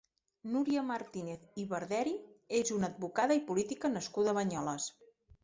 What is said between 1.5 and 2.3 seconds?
i Barderi